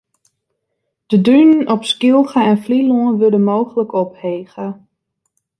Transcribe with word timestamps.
De 1.05 1.21
dunen 1.21 1.67
op 1.71 1.83
Skylge 1.91 2.39
en 2.49 2.57
Flylân 2.63 3.17
wurde 3.19 3.37
mooglik 3.47 3.91
ophege. 4.03 4.67